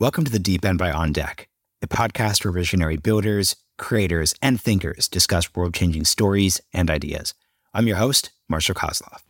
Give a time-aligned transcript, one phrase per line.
[0.00, 1.48] Welcome to the Deep End by On Deck,
[1.82, 7.34] a podcast where visionary builders, creators, and thinkers discuss world changing stories and ideas.
[7.74, 9.24] I'm your host, Marshall Kosloff.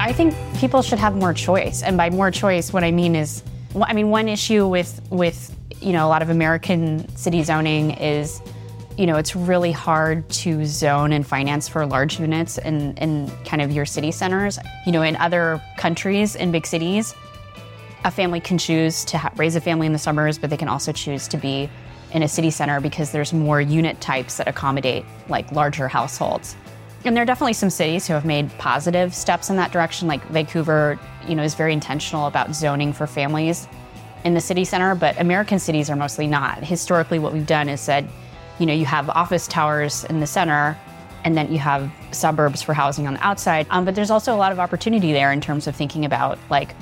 [0.00, 3.44] I think people should have more choice, and by more choice, what I mean is,
[3.80, 8.42] I mean one issue with with you know a lot of American city zoning is,
[8.98, 13.62] you know, it's really hard to zone and finance for large units in in kind
[13.62, 14.58] of your city centers.
[14.84, 17.14] You know, in other countries, in big cities,
[18.04, 20.68] a family can choose to ha- raise a family in the summers, but they can
[20.68, 21.70] also choose to be
[22.12, 26.56] in a city center because there's more unit types that accommodate like larger households.
[27.04, 30.08] And there are definitely some cities who have made positive steps in that direction.
[30.08, 33.68] Like Vancouver, you know, is very intentional about zoning for families
[34.24, 36.64] in the city center, but American cities are mostly not.
[36.64, 38.08] Historically, what we've done is said,
[38.58, 40.78] you know, you have office towers in the center,
[41.24, 43.66] and then you have suburbs for housing on the outside.
[43.70, 46.74] Um, but there's also a lot of opportunity there in terms of thinking about like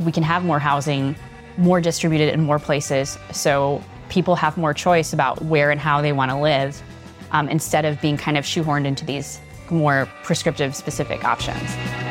[0.00, 1.14] we can have more housing,
[1.56, 6.12] more distributed in more places, so people have more choice about where and how they
[6.12, 6.82] want to live,
[7.30, 12.01] um, instead of being kind of shoehorned into these more prescriptive specific options.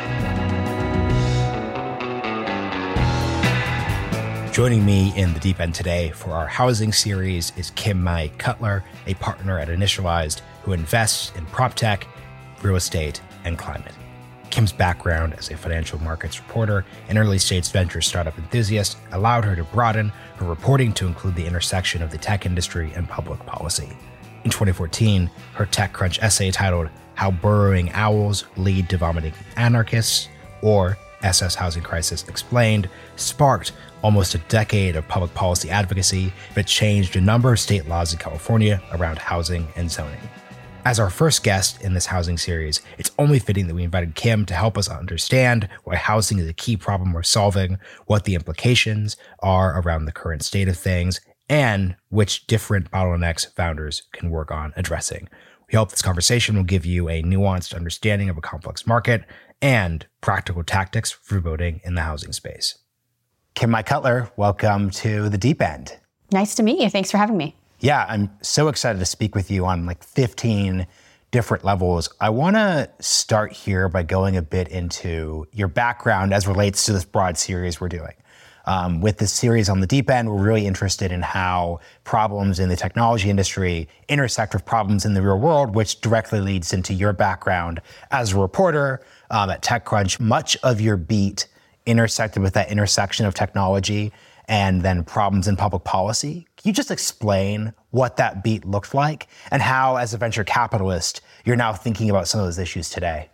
[4.52, 9.14] Joining me in the deep end today for our housing series is Kim-Mai Cutler, a
[9.14, 12.06] partner at Initialized who invests in prop tech,
[12.60, 13.94] real estate, and climate.
[14.50, 19.56] Kim's background as a financial markets reporter and early stage venture startup enthusiast allowed her
[19.56, 23.88] to broaden her reporting to include the intersection of the tech industry and public policy.
[24.44, 30.28] In 2014, her TechCrunch essay titled How Burrowing Owls Lead to Vomiting Anarchists,
[30.60, 33.72] or SF's Housing Crisis Explained, sparked
[34.02, 38.18] almost a decade of public policy advocacy that changed a number of state laws in
[38.18, 40.20] California around housing and zoning.
[40.84, 44.44] As our first guest in this housing series, it's only fitting that we invited Kim
[44.46, 49.16] to help us understand why housing is a key problem we're solving, what the implications
[49.40, 54.72] are around the current state of things, and which different bottlenecks founders can work on
[54.76, 55.28] addressing.
[55.70, 59.22] We hope this conversation will give you a nuanced understanding of a complex market
[59.62, 62.81] and practical tactics for voting in the housing space.
[63.54, 65.96] Kim-Mai Cutler, welcome to the deep end.
[66.32, 66.88] Nice to meet you.
[66.88, 67.54] Thanks for having me.
[67.80, 70.86] Yeah, I'm so excited to speak with you on like 15
[71.30, 72.08] different levels.
[72.20, 76.92] I want to start here by going a bit into your background as relates to
[76.92, 78.14] this broad series we're doing.
[78.64, 82.68] Um, with this series on the deep end, we're really interested in how problems in
[82.68, 87.12] the technology industry intersect with problems in the real world, which directly leads into your
[87.12, 87.80] background
[88.10, 90.20] as a reporter um, at TechCrunch.
[90.20, 91.48] Much of your beat
[91.86, 94.12] intersected with that intersection of technology
[94.48, 96.46] and then problems in public policy.
[96.56, 101.20] Can you just explain what that beat looked like and how, as a venture capitalist,
[101.44, 103.28] you're now thinking about some of those issues today?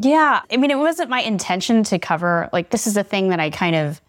[0.00, 3.40] Yeah, I mean, it wasn't my intention to cover, like, this is a thing that
[3.40, 4.00] I kind of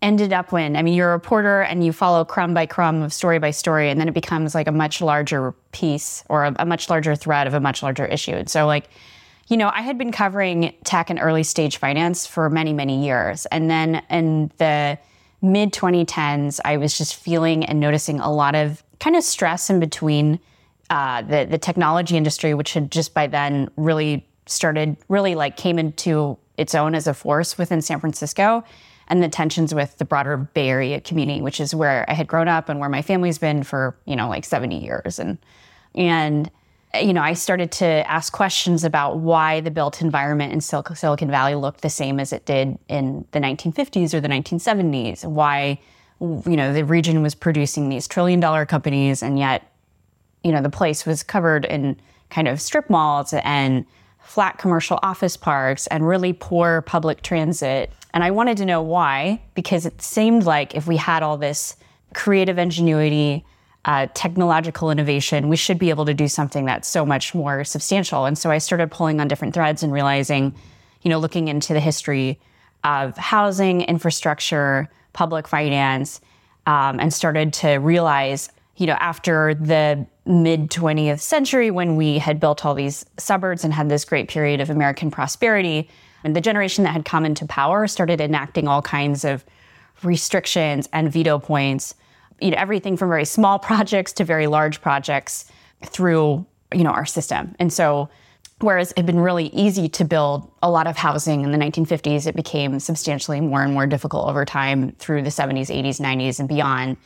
[0.00, 0.76] ended up when.
[0.76, 3.90] I mean, you're a reporter and you follow crumb by crumb of story by story,
[3.90, 7.48] and then it becomes like a much larger piece or a, a much larger thread
[7.48, 8.32] of a much larger issue.
[8.32, 8.88] And so, like,
[9.48, 13.46] you know, I had been covering tech and early stage finance for many, many years.
[13.46, 14.98] And then in the
[15.40, 19.80] mid 2010s, I was just feeling and noticing a lot of kind of stress in
[19.80, 20.38] between
[20.90, 25.78] uh, the the technology industry, which had just by then really started, really like came
[25.78, 28.64] into its own as a force within San Francisco,
[29.08, 32.48] and the tensions with the broader Bay Area community, which is where I had grown
[32.48, 35.38] up and where my family's been for you know like 70 years, and
[35.94, 36.50] and
[36.94, 41.30] you know, I started to ask questions about why the built environment in Sil- Silicon
[41.30, 45.24] Valley looked the same as it did in the 1950s or the 1970s.
[45.24, 45.78] Why,
[46.20, 49.70] you know, the region was producing these trillion dollar companies and yet,
[50.42, 52.00] you know, the place was covered in
[52.30, 53.84] kind of strip malls and
[54.18, 57.92] flat commercial office parks and really poor public transit.
[58.14, 61.76] And I wanted to know why, because it seemed like if we had all this
[62.14, 63.44] creative ingenuity,
[63.84, 68.24] uh, technological innovation, we should be able to do something that's so much more substantial.
[68.24, 70.54] And so I started pulling on different threads and realizing,
[71.02, 72.40] you know, looking into the history
[72.84, 76.20] of housing, infrastructure, public finance,
[76.66, 82.38] um, and started to realize, you know, after the mid 20th century, when we had
[82.38, 85.88] built all these suburbs and had this great period of American prosperity,
[86.24, 89.44] and the generation that had come into power started enacting all kinds of
[90.02, 91.94] restrictions and veto points
[92.40, 95.46] you know, everything from very small projects to very large projects
[95.84, 97.54] through, you know, our system.
[97.58, 98.08] And so
[98.60, 102.26] whereas it had been really easy to build a lot of housing in the 1950s,
[102.26, 106.48] it became substantially more and more difficult over time through the 70s, 80s, 90s, and
[106.48, 106.96] beyond.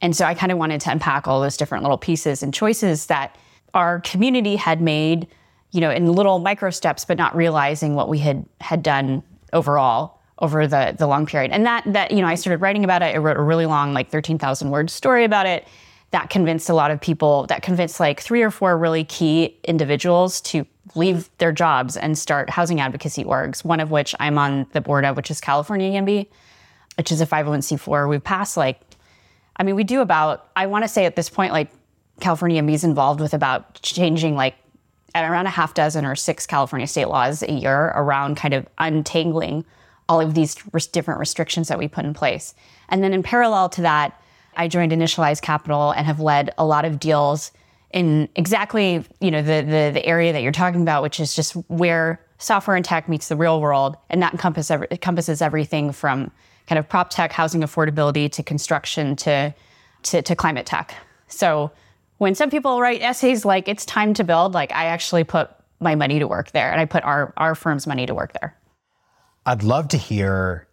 [0.00, 3.06] And so I kind of wanted to unpack all those different little pieces and choices
[3.06, 3.36] that
[3.74, 5.26] our community had made
[5.72, 9.22] you know, in little micro steps, but not realizing what we had had done
[9.52, 11.50] overall over the the long period.
[11.50, 13.14] And that that you know, I started writing about it.
[13.14, 15.66] I wrote a really long, like thirteen thousand word story about it.
[16.12, 17.46] That convinced a lot of people.
[17.46, 22.50] That convinced like three or four really key individuals to leave their jobs and start
[22.50, 23.64] housing advocacy orgs.
[23.64, 26.26] One of which I'm on the board of, which is California YIMBY,
[26.96, 28.08] which is a 501c4.
[28.08, 28.80] We've passed like,
[29.56, 30.48] I mean, we do about.
[30.56, 31.70] I want to say at this point, like
[32.20, 34.54] California YIMBY is involved with about changing like
[35.14, 38.66] at around a half dozen or six California state laws a year around kind of
[38.78, 39.64] untangling
[40.10, 40.56] all of these
[40.88, 42.52] different restrictions that we put in place.
[42.88, 44.20] And then in parallel to that,
[44.56, 47.52] I joined Initialized Capital and have led a lot of deals
[47.92, 51.52] in exactly you know the, the the area that you're talking about, which is just
[51.68, 56.32] where software and tech meets the real world, and that encompasses encompasses everything from
[56.66, 59.54] kind of prop tech, housing affordability, to construction, to
[60.02, 60.92] to, to climate tech.
[61.28, 61.70] So
[62.18, 65.94] when some people write essays like "It's time to build," like I actually put my
[65.94, 68.56] money to work there, and I put our our firm's money to work there.
[69.50, 70.68] I'd love to hear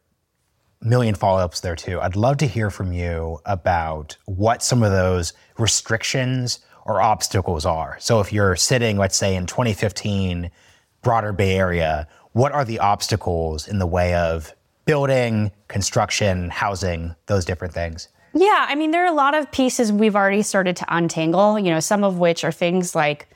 [0.81, 1.99] million follow-ups there too.
[1.99, 7.97] I'd love to hear from you about what some of those restrictions or obstacles are.
[7.99, 10.51] So if you're sitting, let's say in 2015,
[11.01, 14.53] broader Bay Area, what are the obstacles in the way of
[14.85, 18.09] building, construction, housing, those different things?
[18.35, 21.71] Yeah, I mean, there are a lot of pieces we've already started to untangle, you
[21.71, 23.27] know, some of which are things like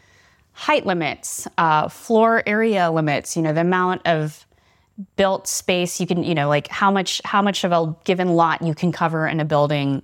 [0.51, 4.45] height limits, uh, floor area limits, you know, the amount of
[5.15, 8.61] built space you can, you know, like how much how much of a given lot
[8.61, 10.01] you can cover in a building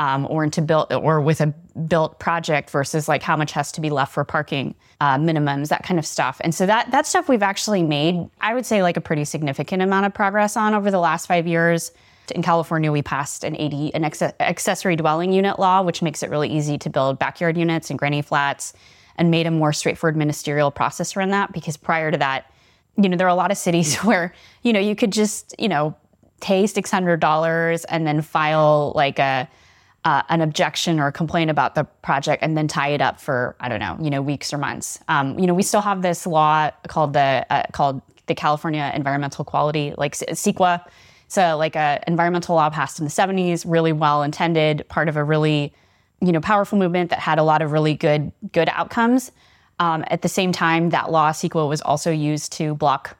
[0.00, 1.48] um, or into built or with a
[1.86, 5.82] built project versus like how much has to be left for parking uh, minimums, that
[5.82, 6.40] kind of stuff.
[6.42, 9.82] And so that that stuff we've actually made, I would say, like a pretty significant
[9.82, 11.92] amount of progress on over the last five years.
[12.34, 16.48] In California, we passed an ADU, an accessory dwelling unit law, which makes it really
[16.48, 18.72] easy to build backyard units and granny flats,
[19.16, 21.52] and made a more straightforward ministerial process around that.
[21.52, 22.49] Because prior to that,
[22.96, 25.68] you know, there are a lot of cities where you know you could just you
[25.68, 25.94] know
[26.40, 29.48] pay six hundred dollars and then file like a
[30.04, 33.54] uh, an objection or a complaint about the project and then tie it up for
[33.60, 34.98] I don't know, you know, weeks or months.
[35.08, 39.44] Um, you know, we still have this law called the uh, called the California Environmental
[39.44, 40.84] Quality, like CEQA.
[41.28, 45.24] So like a environmental law passed in the 70s, really well intended, part of a
[45.24, 45.72] really
[46.20, 49.32] you know powerful movement that had a lot of really good good outcomes.
[49.80, 53.16] Um, at the same time, that law CEQA was also used to block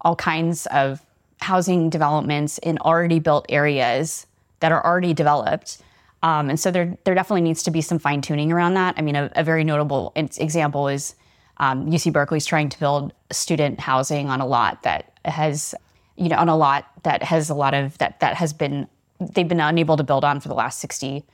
[0.00, 1.04] all kinds of
[1.40, 4.26] housing developments in already built areas
[4.60, 5.82] that are already developed
[6.26, 8.94] um, and so there, there definitely needs to be some fine tuning around that.
[8.96, 11.14] I mean, a, a very notable example is
[11.58, 15.74] um, UC Berkeley's trying to build student housing on a lot that has,
[16.16, 18.88] you know, on a lot that has a lot of that that has been
[19.20, 21.24] they've been unable to build on for the last 60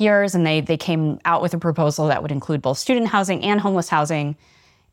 [0.00, 3.44] years, and they they came out with a proposal that would include both student housing
[3.44, 4.36] and homeless housing.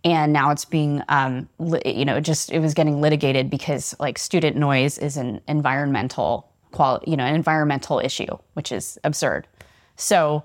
[0.04, 1.50] And now it's being, um,
[1.84, 7.10] you know, just it was getting litigated because like student noise is an environmental quality,
[7.10, 9.48] you know, an environmental issue, which is absurd.
[9.96, 10.44] So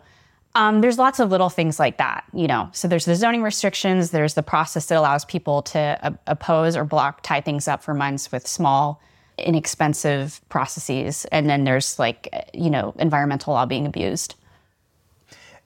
[0.55, 2.71] um, there's lots of little things like that, you know.
[2.73, 4.11] So there's the zoning restrictions.
[4.11, 7.95] There's the process that allows people to uh, oppose or block, tie things up for
[7.95, 9.01] months with small,
[9.39, 11.25] inexpensive processes.
[11.27, 14.35] And then there's like, you know, environmental law being abused.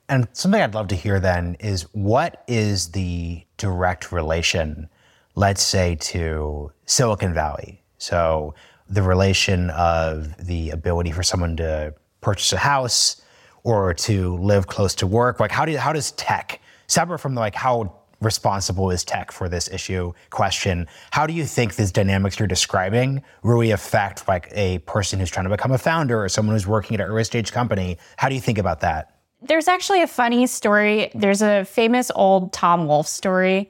[0.07, 4.87] And something I'd love to hear then is what is the direct relation,
[5.33, 7.81] let's say, to Silicon Valley?
[7.97, 8.53] So
[8.87, 13.21] the relation of the ability for someone to purchase a house
[13.63, 15.39] or to live close to work?
[15.39, 19.67] Like, how do how does tech separate from like how responsible is tech for this
[19.69, 20.87] issue question?
[21.11, 25.45] How do you think these dynamics you're describing really affect like a person who's trying
[25.45, 27.97] to become a founder or someone who's working at an early stage company?
[28.17, 29.14] How do you think about that?
[29.47, 31.11] There's actually a funny story.
[31.13, 33.69] There's a famous old Tom Wolfe story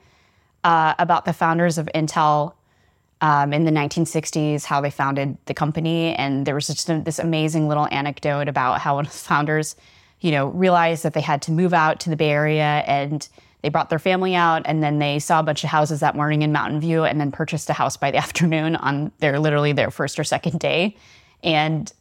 [0.64, 2.54] uh, about the founders of Intel
[3.20, 6.16] um, in the 1960s, how they founded the company.
[6.16, 9.76] And there was just this amazing little anecdote about how one of the founders,
[10.22, 13.28] you know, realized that they had to move out to the Bay Area and
[13.62, 16.42] they brought their family out and then they saw a bunch of houses that morning
[16.42, 19.92] in Mountain View and then purchased a house by the afternoon on their literally their
[19.92, 20.96] first or second day.
[21.44, 21.92] And,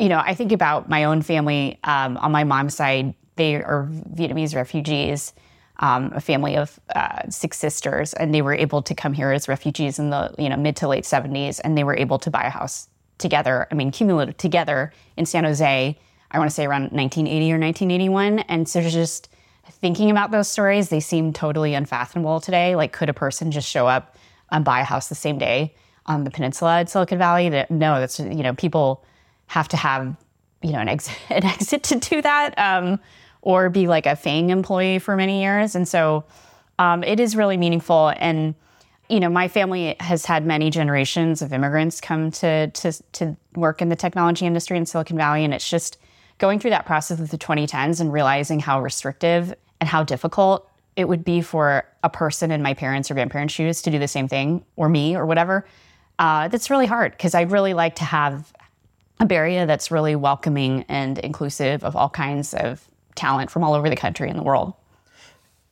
[0.00, 3.88] you know, I think about my own family um, on my mom's side, they are
[4.14, 5.32] Vietnamese refugees
[5.80, 9.48] um, a family of uh, six sisters, and they were able to come here as
[9.48, 12.42] refugees in the you know mid to late 70s, and they were able to buy
[12.42, 13.66] a house together.
[13.70, 15.98] I mean, cumulative together in San Jose.
[16.30, 19.28] I want to say around 1980 or 1981, and so just
[19.68, 22.76] thinking about those stories, they seem totally unfathomable today.
[22.76, 24.16] Like, could a person just show up
[24.52, 25.74] and buy a house the same day
[26.06, 27.48] on the peninsula in Silicon Valley?
[27.48, 29.02] No, that's you know people
[29.46, 30.14] have to have
[30.60, 32.58] you know an exit, an exit to do that.
[32.58, 33.00] Um,
[33.42, 35.74] or be like a FANG employee for many years.
[35.74, 36.24] And so,
[36.80, 38.10] Um, it is really meaningful.
[38.16, 38.54] And,
[39.10, 43.82] you know, my family has had many generations of immigrants come to, to, to work
[43.82, 45.44] in the technology industry in Silicon Valley.
[45.44, 45.98] And it's just
[46.38, 50.66] going through that process of the 2010s and realizing how restrictive and how difficult
[50.96, 54.08] it would be for a person in my parents' or grandparents' shoes to do the
[54.08, 55.66] same thing, or me, or whatever.
[56.18, 58.52] Uh, that's really hard because I'd really like to have
[59.20, 63.88] a Area that's really welcoming and inclusive of all kinds of talent from all over
[63.88, 64.74] the country and the world.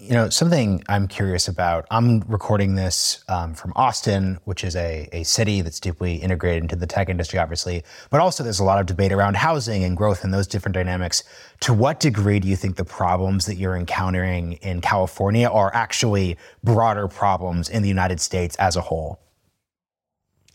[0.00, 1.84] You know, something I'm curious about.
[1.90, 6.76] I'm recording this um, from Austin, which is a, a city that's deeply integrated into
[6.76, 10.22] the tech industry, obviously, but also there's a lot of debate around housing and growth
[10.22, 11.24] and those different dynamics.
[11.60, 16.36] To what degree do you think the problems that you're encountering in California are actually
[16.62, 19.18] broader problems in the United States as a whole?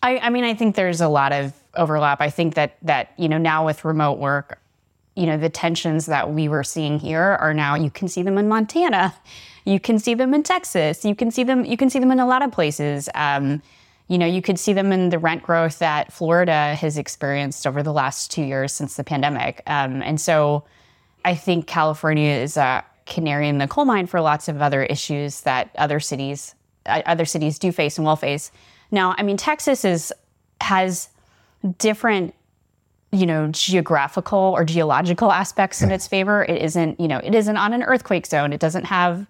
[0.02, 2.22] I, I mean, I think there's a lot of overlap.
[2.22, 4.60] I think that that you know now with remote work,
[5.16, 8.38] you know the tensions that we were seeing here are now you can see them
[8.38, 9.14] in Montana,
[9.66, 12.20] you can see them in Texas, you can see them you can see them in
[12.20, 13.10] a lot of places.
[13.16, 13.62] Um,
[14.10, 17.82] you know, you could see them in the rent growth that Florida has experienced over
[17.82, 19.64] the last two years since the pandemic.
[19.66, 20.66] Um, and so,
[21.24, 25.42] I think California is a canary in the coal mine for lots of other issues
[25.42, 26.56] that other cities
[26.86, 28.52] uh, other cities do face and will face.
[28.92, 30.14] Now, I mean, Texas is
[30.62, 31.10] has
[31.78, 32.34] different
[33.14, 36.44] you know geographical or geological aspects in its favor.
[36.44, 38.52] It isn't you know it isn't on an earthquake zone.
[38.52, 39.28] It doesn't have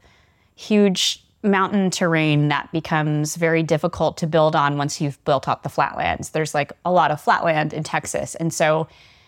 [0.56, 5.70] huge mountain terrain that becomes very difficult to build on once you've built up the
[5.70, 6.30] flatlands.
[6.30, 8.36] There's like a lot of flatland in texas.
[8.36, 8.88] And so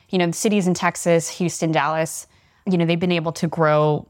[0.09, 2.27] you know the cities in texas houston dallas
[2.65, 4.07] you know they've been able to grow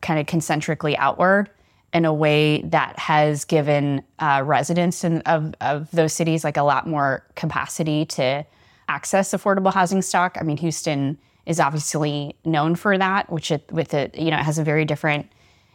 [0.00, 1.50] kind of concentrically outward
[1.92, 6.62] in a way that has given uh, residents in, of, of those cities like a
[6.62, 8.44] lot more capacity to
[8.88, 10.36] access affordable housing stock.
[10.40, 14.44] I mean, Houston is obviously known for that, which it, with it, you know, it
[14.44, 15.26] has a very different.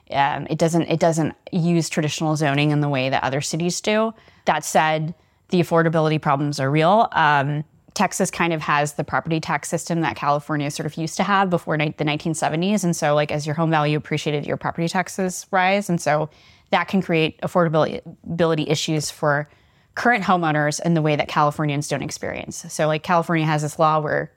[0.09, 4.13] Um, it doesn't it doesn't use traditional zoning in the way that other cities do.
[4.45, 5.13] That said,
[5.49, 7.09] the affordability problems are real.
[7.11, 11.23] Um, Texas kind of has the property tax system that California sort of used to
[11.23, 12.83] have before ni- the 1970s.
[12.83, 15.89] And so, like, as your home value appreciated, your property taxes rise.
[15.89, 16.29] And so
[16.69, 19.49] that can create affordability issues for
[19.97, 22.65] current homeowners in the way that Californians don't experience.
[22.69, 24.31] So, like, California has this law where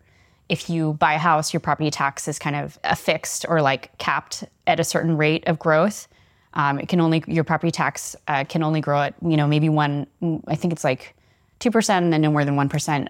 [0.49, 4.43] if you buy a house, your property tax is kind of affixed or like capped
[4.67, 6.09] at a certain rate of growth.
[6.55, 9.69] Um, it can only your property tax uh, can only grow at you know maybe
[9.69, 10.07] one.
[10.49, 11.14] I think it's like
[11.61, 13.09] two percent and then no more than one percent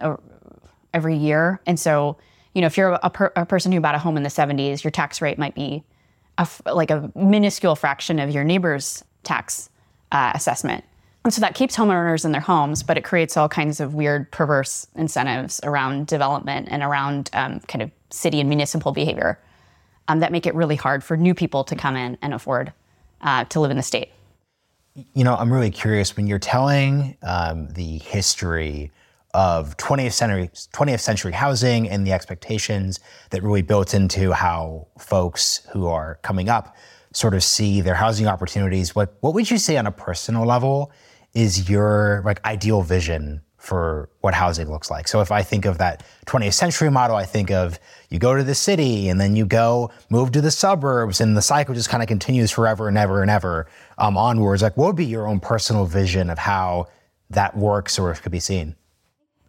[0.93, 1.61] every year.
[1.65, 2.17] And so,
[2.53, 4.83] you know, if you're a, per, a person who bought a home in the 70s,
[4.83, 5.85] your tax rate might be
[6.37, 9.69] a, like a minuscule fraction of your neighbor's tax
[10.11, 10.83] uh, assessment.
[11.23, 14.31] And so that keeps homeowners in their homes, but it creates all kinds of weird,
[14.31, 19.39] perverse incentives around development and around um, kind of city and municipal behavior
[20.07, 22.73] um, that make it really hard for new people to come in and afford
[23.21, 24.09] uh, to live in the state.
[25.13, 28.91] You know, I'm really curious when you're telling um, the history
[29.33, 32.99] of 20th century 20th century housing and the expectations
[33.29, 36.75] that really built into how folks who are coming up
[37.13, 40.91] sort of see their housing opportunities what what would you say on a personal level
[41.33, 45.07] is your like ideal vision for what housing looks like.
[45.07, 48.43] So if I think of that 20th century model, I think of you go to
[48.43, 52.01] the city and then you go move to the suburbs and the cycle just kind
[52.01, 53.67] of continues forever and ever and ever
[53.99, 54.63] um, onwards.
[54.63, 56.87] Like what would be your own personal vision of how
[57.29, 58.75] that works or could be seen?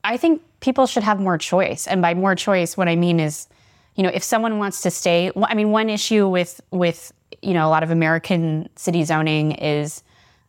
[0.05, 1.87] I think people should have more choice.
[1.87, 3.49] And by more choice, what I mean is,
[3.95, 7.67] you know, if someone wants to stay, I mean, one issue with with you know
[7.67, 10.03] a lot of American city zoning is,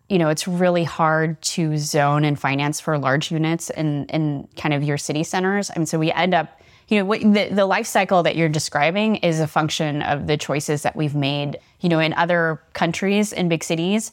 [0.09, 4.73] you know, it's really hard to zone and finance for large units in in kind
[4.73, 5.71] of your city centers.
[5.75, 9.17] Mean, so we end up, you know, what, the the life cycle that you're describing
[9.17, 11.59] is a function of the choices that we've made.
[11.79, 14.11] You know, in other countries in big cities,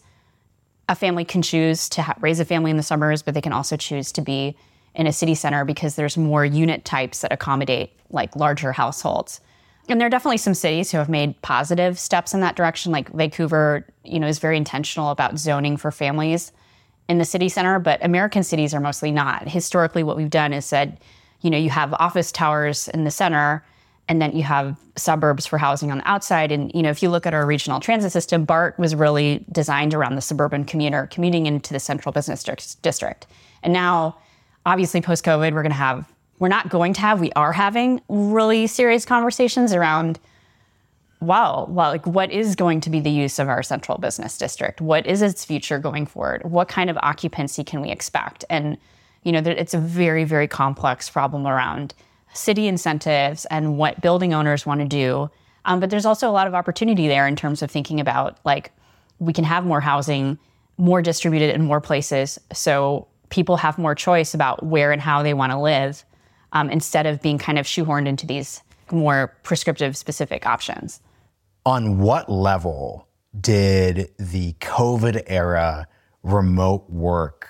[0.88, 3.52] a family can choose to ha- raise a family in the summers, but they can
[3.52, 4.56] also choose to be
[4.94, 9.40] in a city center because there's more unit types that accommodate like larger households.
[9.88, 12.92] And there are definitely some cities who have made positive steps in that direction.
[12.92, 16.52] Like Vancouver, you know, is very intentional about zoning for families
[17.08, 19.48] in the city center, but American cities are mostly not.
[19.48, 21.00] Historically, what we've done is said,
[21.40, 23.64] you know, you have office towers in the center
[24.08, 26.52] and then you have suburbs for housing on the outside.
[26.52, 29.94] And, you know, if you look at our regional transit system, BART was really designed
[29.94, 32.44] around the suburban commuter commuting into the central business
[32.82, 33.26] district.
[33.62, 34.18] And now
[34.66, 38.00] obviously post COVID, we're going to have, we're not going to have, we are having
[38.08, 40.18] really serious conversations around,
[41.20, 44.80] wow, well, like what is going to be the use of our central business district?
[44.80, 46.42] What is its future going forward?
[46.50, 48.46] What kind of occupancy can we expect?
[48.48, 48.78] And,
[49.22, 51.94] you know, it's a very, very complex problem around
[52.32, 55.30] city incentives and what building owners want to do.
[55.66, 58.72] Um, but there's also a lot of opportunity there in terms of thinking about like
[59.18, 60.38] we can have more housing,
[60.78, 62.38] more distributed in more places.
[62.50, 66.02] So people have more choice about where and how they want to live
[66.52, 71.00] um, instead of being kind of shoehorned into these more prescriptive specific options.
[71.66, 73.06] On what level
[73.38, 75.86] did the COVID era
[76.22, 77.48] remote work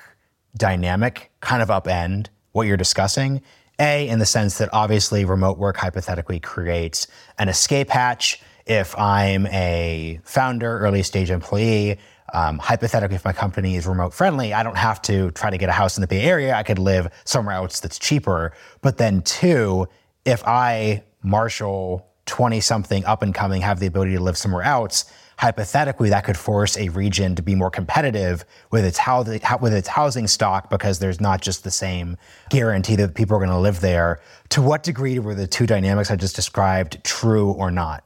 [0.56, 3.40] dynamic kind of upend what you're discussing?
[3.78, 7.06] A, in the sense that obviously remote work hypothetically creates
[7.38, 8.42] an escape hatch.
[8.66, 11.98] If I'm a founder, early stage employee,
[12.34, 15.68] um, hypothetically, if my company is remote friendly, I don't have to try to get
[15.68, 16.54] a house in the Bay Area.
[16.54, 18.52] I could live somewhere else that's cheaper.
[18.82, 19.88] But then, two,
[20.24, 25.10] if I, Marshall 20 something up and coming, have the ability to live somewhere else,
[25.38, 29.00] hypothetically, that could force a region to be more competitive with its,
[29.60, 32.16] with its housing stock because there's not just the same
[32.50, 34.20] guarantee that people are going to live there.
[34.50, 38.04] To what degree were the two dynamics I just described true or not?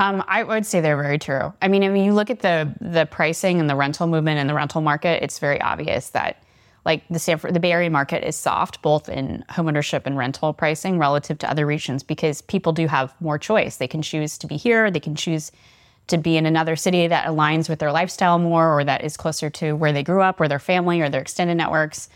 [0.00, 1.52] Um, I would say they're very true.
[1.60, 4.48] I mean, I mean, you look at the the pricing and the rental movement and
[4.48, 5.22] the rental market.
[5.22, 6.42] It's very obvious that
[6.86, 10.98] like the Stanford, the Bay Area market is soft, both in homeownership and rental pricing
[10.98, 13.76] relative to other regions, because people do have more choice.
[13.76, 14.90] They can choose to be here.
[14.90, 15.52] They can choose
[16.06, 19.50] to be in another city that aligns with their lifestyle more or that is closer
[19.50, 22.08] to where they grew up or their family or their extended networks.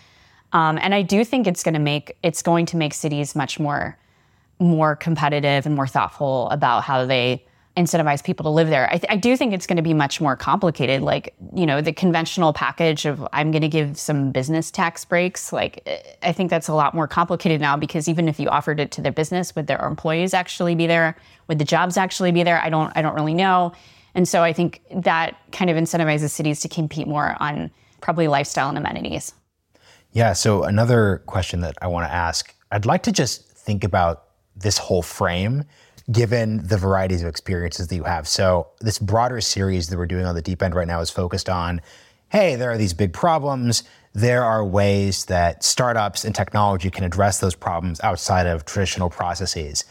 [0.55, 3.61] Um, and I do think it's going to make it's going to make cities much
[3.61, 3.99] more
[4.59, 7.45] more competitive and more thoughtful about how they
[7.77, 8.89] incentivize people to live there.
[8.89, 11.03] I, th- I do think it's going to be much more complicated.
[11.03, 15.53] Like, you know, the conventional package of I'm going to give some business tax breaks.
[15.53, 18.79] Like, eh, I think that's a lot more complicated now because even if you offered
[18.79, 21.17] it to their business, would their employees actually be there?
[21.49, 22.61] Would the jobs actually be there?
[22.63, 22.93] I don't.
[22.95, 23.73] I don't really know.
[24.15, 28.69] And so I think that kind of incentivizes cities to compete more on probably lifestyle
[28.69, 29.35] and amenities.
[30.13, 30.33] Yeah.
[30.33, 34.79] So another question that I want to ask, I'd like to just think about this
[34.79, 35.65] whole frame
[36.11, 38.29] given the varieties of experiences that you have.
[38.29, 41.49] So, this broader series that we're doing on the deep end right now is focused
[41.49, 41.81] on
[42.31, 43.85] hey, there are these big problems.
[44.13, 49.85] There are ways that startups and technology can address those problems outside of traditional processes.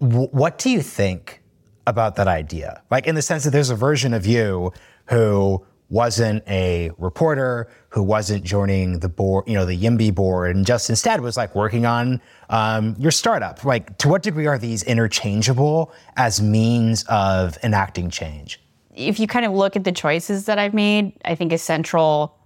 [0.00, 1.42] W- what do you think
[1.86, 2.82] about that idea?
[2.90, 4.72] Like, in the sense that there's a version of you
[5.06, 10.66] who wasn't a reporter, who wasn't joining the board, you know, the YIMBY board, and
[10.66, 12.20] just instead was like working on
[12.50, 13.64] um, your startup.
[13.64, 18.60] Like, to what degree are these interchangeable as means of enacting change?
[18.94, 22.36] If you kind of look at the choices that I've made, I think a central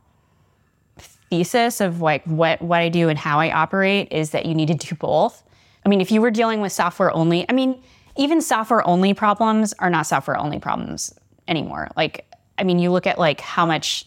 [1.30, 4.68] thesis of like what what I do and how I operate is that you need
[4.68, 5.42] to do both.
[5.84, 7.82] I mean, if you were dealing with software only, I mean,
[8.16, 11.14] even software only problems are not software only problems
[11.46, 11.88] anymore.
[11.96, 12.26] Like
[12.58, 14.04] I mean, you look at like how much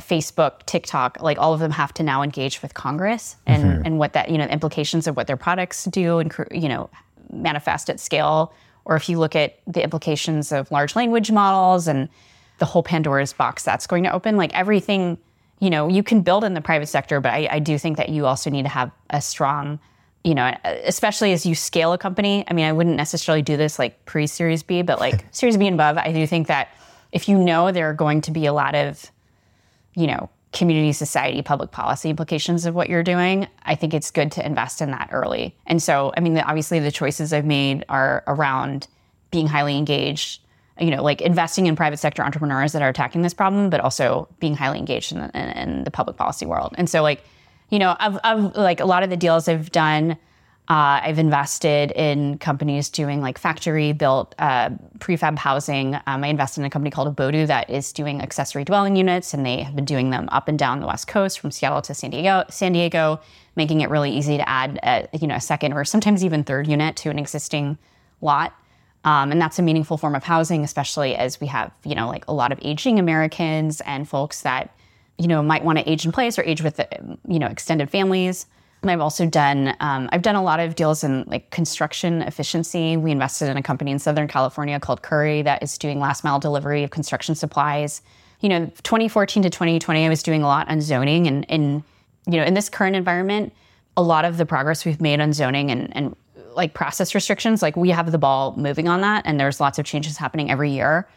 [0.00, 3.82] Facebook, TikTok, like all of them have to now engage with Congress and mm-hmm.
[3.84, 6.90] and what that you know the implications of what their products do and you know
[7.32, 8.52] manifest at scale.
[8.84, 12.08] Or if you look at the implications of large language models and
[12.58, 15.16] the whole Pandora's box that's going to open, like everything,
[15.58, 18.10] you know, you can build in the private sector, but I, I do think that
[18.10, 19.78] you also need to have a strong
[20.24, 22.44] you know, especially as you scale a company.
[22.48, 25.66] I mean, I wouldn't necessarily do this like pre Series B, but like Series B
[25.66, 26.68] and above, I do think that
[27.14, 29.10] if you know there are going to be a lot of,
[29.94, 34.32] you know, community, society, public policy implications of what you're doing, I think it's good
[34.32, 35.56] to invest in that early.
[35.66, 38.88] And so, I mean, obviously the choices I've made are around
[39.30, 40.40] being highly engaged,
[40.78, 44.28] you know, like investing in private sector entrepreneurs that are attacking this problem, but also
[44.40, 46.74] being highly engaged in the, in, in the public policy world.
[46.76, 47.24] And so, like,
[47.70, 50.16] you know, of, of like a lot of the deals I've done,
[50.66, 55.96] uh, I've invested in companies doing like factory built uh, prefab housing.
[56.06, 59.44] Um, I invested in a company called Abodu that is doing accessory dwelling units, and
[59.44, 62.08] they have been doing them up and down the West Coast from Seattle to San
[62.10, 63.20] Diego, San Diego,
[63.56, 66.66] making it really easy to add a, you know a second or sometimes even third
[66.66, 67.76] unit to an existing
[68.22, 68.54] lot.
[69.04, 72.26] Um, and that's a meaningful form of housing, especially as we have you know like
[72.26, 74.74] a lot of aging Americans and folks that
[75.18, 76.80] you know might want to age in place or age with
[77.28, 78.46] you know extended families.
[78.90, 82.96] I've also done um, I've done a lot of deals in like construction efficiency.
[82.96, 86.38] We invested in a company in Southern California called Curri that is doing last mile
[86.38, 88.02] delivery of construction supplies.
[88.40, 91.82] You know, 2014 to 2020, I was doing a lot on zoning, and in
[92.26, 93.52] you know in this current environment,
[93.96, 96.16] a lot of the progress we've made on zoning and, and
[96.54, 99.84] like process restrictions, like we have the ball moving on that, and there's lots of
[99.84, 101.08] changes happening every year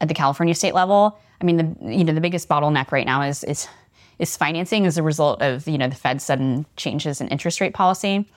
[0.00, 1.18] at the California state level.
[1.40, 3.68] I mean, the you know the biggest bottleneck right now is is
[4.18, 7.74] is financing as a result of you know the Fed's sudden changes in interest rate
[7.74, 8.28] policy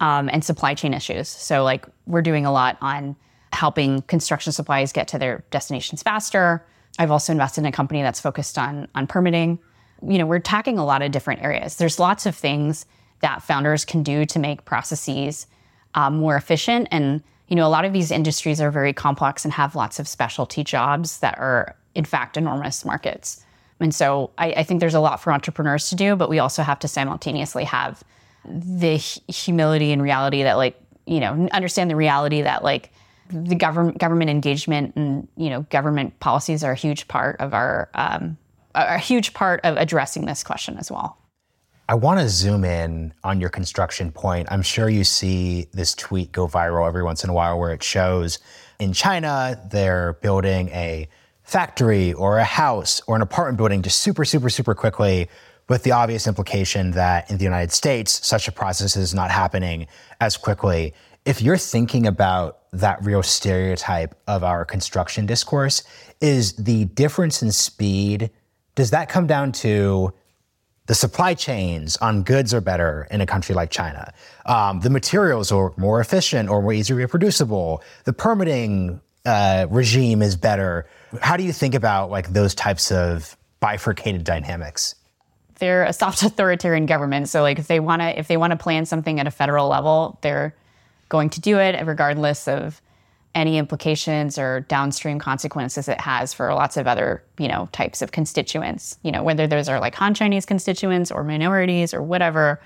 [0.00, 1.28] um, and supply chain issues.
[1.28, 3.16] So like we're doing a lot on
[3.52, 6.64] helping construction supplies get to their destinations faster.
[6.98, 9.58] I've also invested in a company that's focused on on permitting.
[10.06, 11.76] You know, we're tackling a lot of different areas.
[11.76, 12.86] There's lots of things
[13.20, 15.46] that founders can do to make processes
[15.94, 19.52] um, more efficient and you know a lot of these industries are very complex and
[19.52, 23.44] have lots of specialty jobs that are in fact enormous markets.
[23.80, 26.62] And so I, I think there's a lot for entrepreneurs to do, but we also
[26.62, 28.02] have to simultaneously have
[28.44, 32.90] the humility and reality that like you know understand the reality that like
[33.28, 37.90] the government government engagement and you know government policies are a huge part of our
[37.94, 38.36] um,
[38.74, 41.16] a huge part of addressing this question as well.
[41.88, 44.46] I want to zoom in on your construction point.
[44.50, 47.82] I'm sure you see this tweet go viral every once in a while where it
[47.82, 48.38] shows
[48.78, 51.08] in China they're building a
[51.50, 55.28] factory or a house or an apartment building just super, super, super quickly
[55.68, 59.88] with the obvious implication that in the United States, such a process is not happening
[60.20, 60.94] as quickly.
[61.24, 65.82] If you're thinking about that real stereotype of our construction discourse,
[66.20, 68.30] is the difference in speed,
[68.76, 70.12] does that come down to
[70.86, 74.12] the supply chains on goods are better in a country like China.
[74.46, 77.82] Um, the materials are more efficient or more easily reproducible.
[78.04, 80.86] The permitting uh, regime is better.
[81.20, 84.94] How do you think about like those types of bifurcated dynamics?
[85.58, 88.56] They're a soft authoritarian government, so like if they want to if they want to
[88.56, 90.54] plan something at a federal level, they're
[91.08, 92.80] going to do it regardless of
[93.34, 98.10] any implications or downstream consequences it has for lots of other, you know, types of
[98.10, 98.98] constituents.
[99.02, 102.60] You know, whether those are like Han Chinese constituents or minorities or whatever.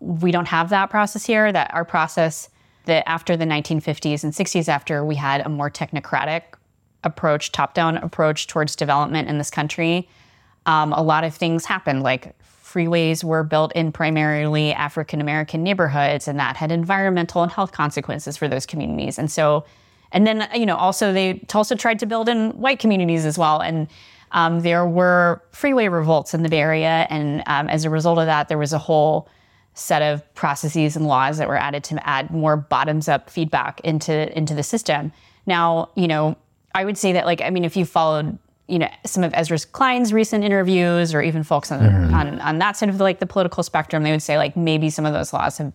[0.00, 1.52] We don't have that process here.
[1.52, 2.48] That our process
[2.88, 6.42] that after the 1950s and 60s, after we had a more technocratic
[7.04, 10.08] approach, top-down approach towards development in this country,
[10.66, 12.02] um, a lot of things happened.
[12.02, 17.72] Like freeways were built in primarily African American neighborhoods, and that had environmental and health
[17.72, 19.18] consequences for those communities.
[19.18, 19.64] And so
[20.12, 23.60] and then, you know, also they also tried to build in white communities as well.
[23.60, 23.88] And
[24.32, 27.06] um, there were freeway revolts in the Bay Area.
[27.10, 29.28] And um, as a result of that, there was a whole
[29.78, 34.36] set of processes and laws that were added to add more bottoms up feedback into,
[34.36, 35.12] into the system.
[35.46, 36.36] Now, you know,
[36.74, 39.58] I would say that, like, I mean, if you followed, you know, some of Ezra
[39.72, 42.14] Klein's recent interviews or even folks on, mm-hmm.
[42.14, 44.90] on, on that side of the, like the political spectrum, they would say, like, maybe
[44.90, 45.72] some of those laws have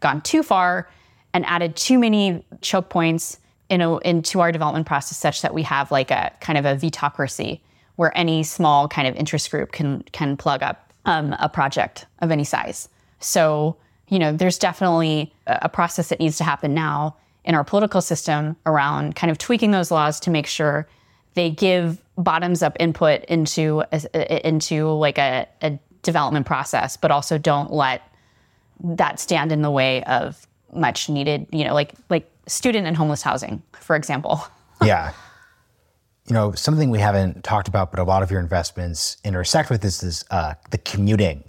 [0.00, 0.90] gone too far
[1.32, 3.38] and added too many choke points
[3.68, 6.76] in a, into our development process such that we have like a kind of a
[6.76, 7.60] vetocracy
[7.96, 12.30] where any small kind of interest group can can plug up um, a project of
[12.30, 12.88] any size.
[13.24, 13.76] So
[14.08, 18.56] you know, there's definitely a process that needs to happen now in our political system
[18.66, 20.86] around kind of tweaking those laws to make sure
[21.34, 27.38] they give bottoms up input into a, into like a, a development process, but also
[27.38, 28.02] don't let
[28.82, 33.22] that stand in the way of much needed, you know, like like student and homeless
[33.22, 34.44] housing, for example.
[34.84, 35.12] yeah.
[36.26, 39.82] You know, something we haven't talked about, but a lot of your investments intersect with
[39.82, 41.44] this is uh, the commuting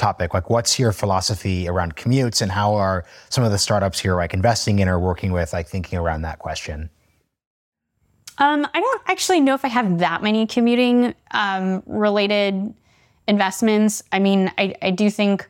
[0.00, 0.34] topic.
[0.34, 4.34] Like, what's your philosophy around commutes, and how are some of the startups here, like
[4.34, 6.90] investing in or working with, like thinking around that question?
[8.38, 12.74] Um, I don't actually know if I have that many commuting um, related
[13.28, 14.02] investments.
[14.10, 15.48] I mean, I, I do think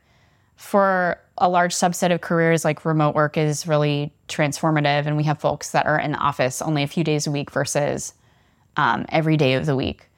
[0.57, 5.07] for a large subset of careers, like remote work is really transformative.
[5.07, 7.51] And we have folks that are in the office only a few days a week
[7.51, 8.13] versus
[8.77, 10.09] um, every day of the week.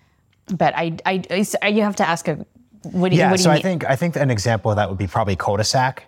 [0.47, 1.23] But I, I,
[1.62, 2.45] I, you have to ask a,
[2.83, 4.88] what do, yeah, what do so you I think I think an example of that
[4.88, 6.01] would be probably Culdesac.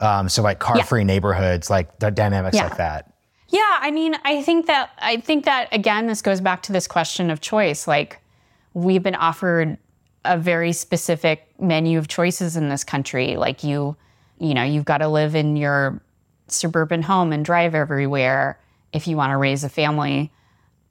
[0.00, 1.06] Um, so like car-free yeah.
[1.06, 2.64] neighborhoods, like the dynamics yeah.
[2.64, 3.12] like that.
[3.48, 6.86] Yeah, I mean, I think that I think that again, this goes back to this
[6.86, 7.86] question of choice.
[7.86, 8.18] Like,
[8.72, 9.76] we've been offered
[10.24, 13.36] a very specific menu of choices in this country.
[13.36, 13.96] Like you,
[14.38, 16.00] you know, you've got to live in your
[16.46, 18.58] suburban home and drive everywhere
[18.92, 20.30] if you want to raise a family.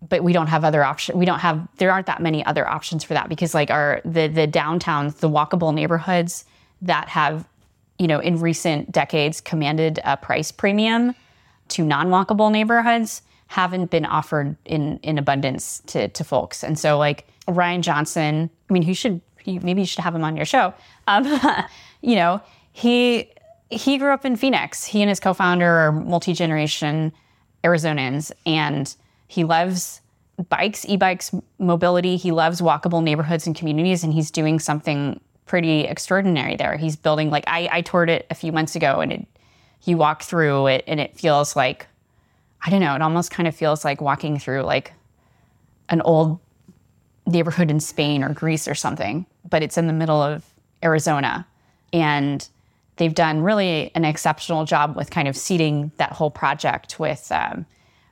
[0.07, 1.17] But we don't have other options.
[1.17, 1.67] We don't have.
[1.77, 5.29] There aren't that many other options for that because, like, our the the downtowns, the
[5.29, 6.45] walkable neighborhoods
[6.81, 7.45] that have,
[7.97, 11.15] you know, in recent decades commanded a price premium
[11.69, 16.63] to non-walkable neighborhoods haven't been offered in in abundance to to folks.
[16.63, 20.23] And so, like Ryan Johnson, I mean, he should he, maybe you should have him
[20.23, 20.73] on your show.
[21.07, 21.25] Um,
[22.01, 23.31] you know, he
[23.69, 24.85] he grew up in Phoenix.
[24.85, 27.11] He and his co-founder are multi-generation
[27.63, 28.95] Arizonans, and
[29.29, 30.01] he loves
[30.49, 32.17] bikes, e-bikes, mobility.
[32.17, 36.77] He loves walkable neighborhoods and communities, and he's doing something pretty extraordinary there.
[36.77, 39.27] He's building like I, I toured it a few months ago, and it,
[39.83, 41.85] you walk through it, and it feels like
[42.65, 42.95] I don't know.
[42.95, 44.93] It almost kind of feels like walking through like
[45.89, 46.39] an old
[47.27, 50.43] neighborhood in Spain or Greece or something, but it's in the middle of
[50.83, 51.45] Arizona,
[51.93, 52.49] and
[52.95, 57.67] they've done really an exceptional job with kind of seeding that whole project with um,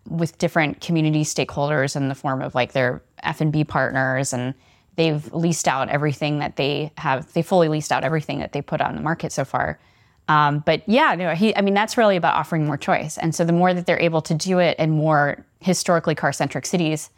[0.09, 4.53] with different community stakeholders in the form of like their F and B partners, and
[4.95, 7.31] they've leased out everything that they have.
[7.33, 9.79] They fully leased out everything that they put on the market so far.
[10.27, 13.45] Um, but yeah, no, he, I mean that's really about offering more choice, and so
[13.45, 17.09] the more that they're able to do it in more historically car centric cities,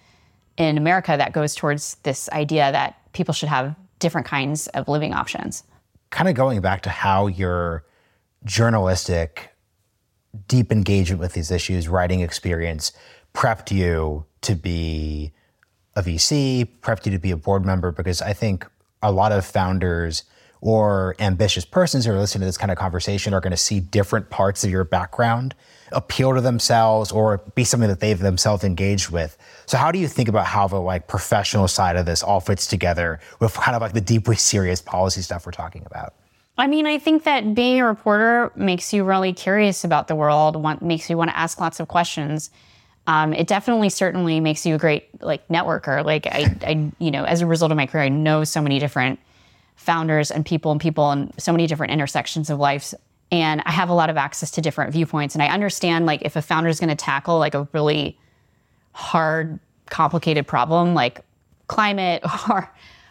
[0.60, 5.13] in America that goes towards this idea that people should have different kinds of living
[5.13, 5.63] options.
[6.12, 7.86] Kind of going back to how your
[8.45, 9.56] journalistic
[10.48, 12.92] deep engagement with these issues, writing experience
[13.34, 15.32] prepped you to be
[15.96, 18.65] a VC, prepped you to be a board member, because I think
[19.02, 20.24] a lot of founders
[20.62, 23.80] or ambitious persons who are listening to this kind of conversation are going to see
[23.80, 25.56] different parts of your background
[25.94, 29.38] appeal to themselves or be something that they've themselves engaged with.
[29.65, 32.68] So how do you think about how the like professional side of this all fits
[32.68, 36.13] together with kind of like the deeply serious policy stuff we're talking about?
[36.60, 40.56] I mean, I think that being a reporter makes you really curious about the world,
[40.56, 42.52] want, makes you want to ask lots of questions.
[43.08, 46.04] Um, it definitely, certainly makes you a great like networker.
[46.04, 48.78] Like I, I, you know, as a result of my career, I know so many
[48.78, 49.19] different
[49.78, 52.93] founders and people and people and so many different intersections of life.
[53.32, 55.36] And I have a lot of access to different viewpoints.
[55.36, 58.19] And I understand like if a founder is going to tackle like a really
[58.91, 61.22] hard, complicated problem like
[61.67, 62.69] climate or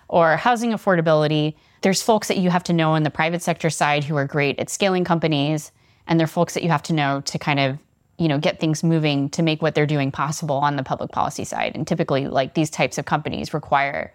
[0.08, 4.04] or housing affordability, there's folks that you have to know in the private sector side
[4.04, 5.72] who are great at scaling companies.
[6.06, 7.78] And there are folks that you have to know to kind of
[8.18, 11.44] you know get things moving to make what they're doing possible on the public policy
[11.44, 14.12] side and typically like these types of companies require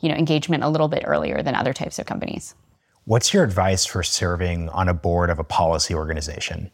[0.00, 2.54] you know, engagement a little bit earlier than other types of companies.
[3.04, 6.70] What's your advice for serving on a board of a policy organization?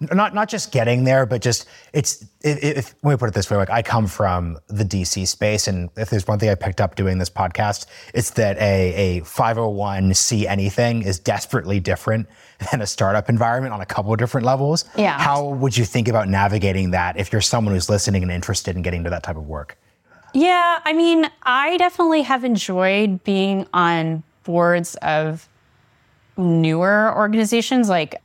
[0.00, 3.50] Not not just getting there, but just it's if, if let me put it this
[3.50, 6.80] way, like I come from the DC space, and if there's one thing I picked
[6.80, 7.84] up doing this podcast,
[8.14, 12.28] it's that a a 501c anything is desperately different
[12.70, 14.86] than a startup environment on a couple of different levels.
[14.96, 15.18] Yeah.
[15.18, 18.82] How would you think about navigating that if you're someone who's listening and interested in
[18.82, 19.76] getting to that type of work?
[20.32, 25.48] Yeah, I mean, I definitely have enjoyed being on boards of
[26.36, 27.88] newer organizations.
[27.88, 28.22] Like,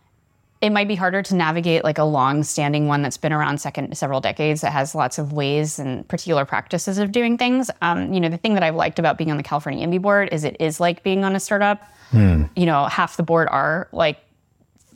[0.62, 4.22] it might be harder to navigate like a long-standing one that's been around second several
[4.22, 7.70] decades that has lots of ways and particular practices of doing things.
[7.82, 10.30] Um, you know, the thing that I've liked about being on the California YIMBY board
[10.32, 11.84] is it is like being on a startup.
[12.12, 12.44] Hmm.
[12.56, 14.20] You know, half the board are like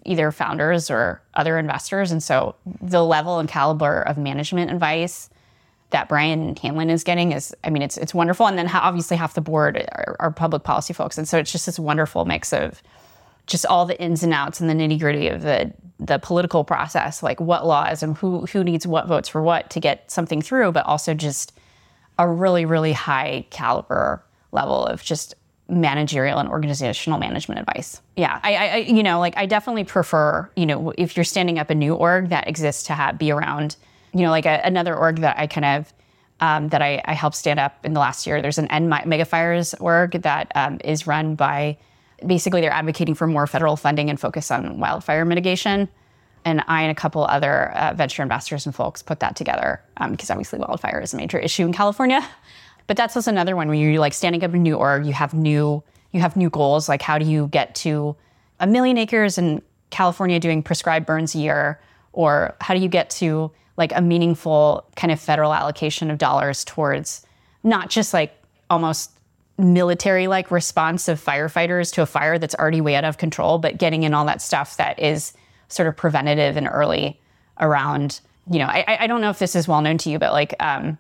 [0.06, 5.30] either founders or other investors, and so the level and caliber of management advice
[5.91, 8.48] that Brian Hanlon is getting is, I mean, it's it's wonderful.
[8.48, 11.65] And then obviously half the board are, are, public policy folks, and so it's just
[11.65, 12.82] this wonderful mix of
[13.50, 17.22] just all the ins and outs and the nitty gritty of the the political process,
[17.22, 20.72] like what laws and who who needs what votes for what to get something through,
[20.72, 21.52] but also just
[22.18, 25.36] a really really high caliber level of just
[25.68, 28.02] managerial and organizational management advice.
[28.16, 31.70] Yeah, I, I you know like I definitely prefer you know if you're standing up
[31.70, 33.76] a new org that exists to have be around
[34.14, 35.94] you know, like a, another org that I kind of
[36.42, 38.42] um, that I, I, helped stand up in the last year.
[38.42, 41.78] There's an End Megafires org that um, is run by
[42.25, 45.89] basically they're advocating for more federal funding and focus on wildfire mitigation.
[46.45, 50.12] And I and a couple other uh, venture investors and folks put that together um,
[50.12, 52.25] because obviously wildfire is a major issue in California.
[52.88, 55.32] But that's also another one where you're like standing up a new org, you have
[55.32, 56.89] new you have new goals.
[56.89, 58.15] Like how do you get to
[58.60, 61.79] a million acres in California doing prescribed burns a year,
[62.13, 66.65] or how do you get to like a meaningful kind of federal allocation of dollars
[66.65, 67.27] towards
[67.62, 68.36] not just like
[68.71, 69.12] almost
[69.60, 73.78] military like response of firefighters to a fire that's already way out of control, but
[73.78, 75.34] getting in all that stuff that is
[75.67, 77.19] sort of preventative and early
[77.60, 80.32] around, you know, I, I don't know if this is well known to you, but
[80.32, 80.98] like um,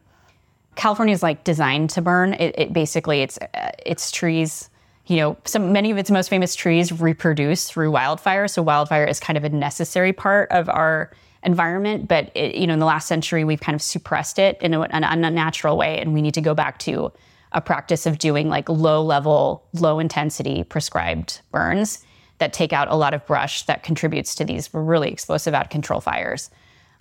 [0.75, 2.33] California is like designed to burn.
[2.33, 4.69] It, it basically it's uh, it's trees.
[5.07, 8.47] You know, some many of its most famous trees reproduce through wildfire.
[8.47, 11.11] So wildfire is kind of a necessary part of our
[11.43, 14.73] environment, but it, you know, in the last century, we've kind of suppressed it in
[14.73, 17.11] a, an unnatural way, and we need to go back to
[17.51, 22.03] a practice of doing like low level, low intensity prescribed burns
[22.37, 25.69] that take out a lot of brush that contributes to these really explosive out of
[25.69, 26.49] control fires.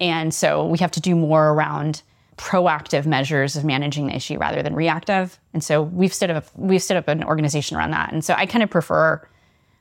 [0.01, 2.03] And so we have to do more around
[2.37, 5.39] proactive measures of managing the issue rather than reactive.
[5.53, 8.13] And so we've stood up we've stood up an organization around that.
[8.13, 9.27] And so I kind of prefer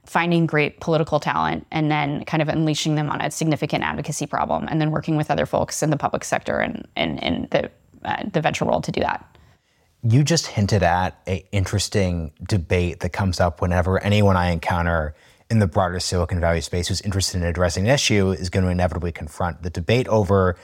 [0.05, 4.65] finding great political talent and then kind of unleashing them on a significant advocacy problem
[4.69, 7.69] and then working with other folks in the public sector and in the,
[8.05, 9.36] uh, the venture world to do that.
[10.09, 15.13] You just hinted at an interesting debate that comes up whenever anyone I encounter
[15.49, 18.69] in the broader Silicon Valley space who's interested in addressing an issue is going to
[18.71, 20.55] inevitably confront the debate over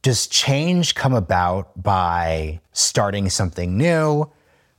[0.00, 4.30] does change come about by starting something new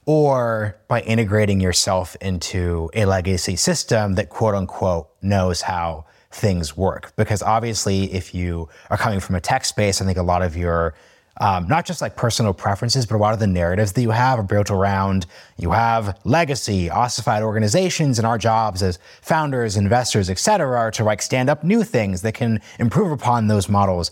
[0.07, 7.13] or by integrating yourself into a legacy system that quote unquote knows how things work.
[7.17, 10.57] Because obviously, if you are coming from a tech space, I think a lot of
[10.57, 10.95] your
[11.39, 14.39] um, not just like personal preferences, but a lot of the narratives that you have
[14.39, 15.25] are built around
[15.57, 21.03] you have legacy, ossified organizations, and our jobs as founders, investors, et cetera, are to
[21.03, 24.11] like stand up new things that can improve upon those models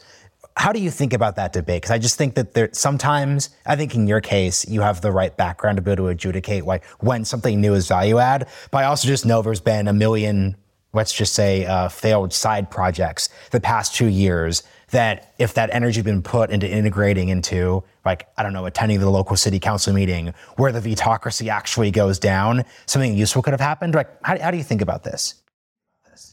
[0.60, 1.84] how do you think about that debate?
[1.84, 5.12] Because I just think that there sometimes, I think in your case, you have the
[5.12, 8.50] right background to be able to adjudicate why when something new is value add.
[8.70, 10.58] But I also just know there's been a million,
[10.92, 14.64] let's just say, uh, failed side projects the past two years.
[14.92, 19.00] That if that energy had been put into integrating into, like, I don't know, attending
[19.00, 23.60] the local city council meeting where the vetocracy actually goes down, something useful could have
[23.60, 23.94] happened.
[23.94, 25.36] Like, how, how do you think about this?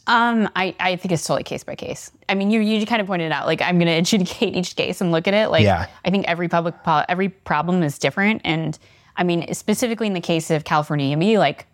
[0.08, 2.12] Um, I, I think it's totally case by case.
[2.28, 5.00] I mean, you you kind of pointed out like I'm going to adjudicate each case
[5.00, 5.48] and look at it.
[5.48, 5.86] Like, Yeah.
[6.04, 8.78] I think every public po- every problem is different, and
[9.16, 11.66] I mean, specifically in the case of California YIMBY, like,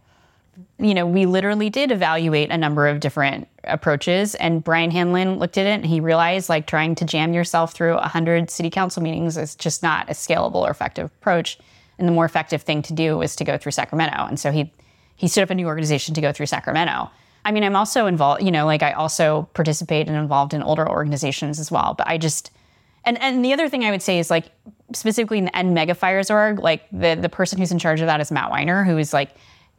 [0.78, 5.56] you know, we literally did evaluate a number of different approaches, and Brian Hanlon looked
[5.56, 9.36] at it and he realized like trying to jam yourself through hundred city council meetings
[9.36, 11.58] is just not a scalable or effective approach,
[11.98, 14.72] and the more effective thing to do was to go through Sacramento, and so he
[15.16, 17.10] he stood up a new organization to go through Sacramento.
[17.44, 20.88] I mean, I'm also involved, you know, like I also participate and involved in older
[20.88, 21.94] organizations as well.
[21.96, 22.50] But I just,
[23.04, 24.46] and and the other thing I would say is like
[24.92, 28.20] specifically in the End Megafires org, like the the person who's in charge of that
[28.20, 29.30] is Matt Weiner, who is like,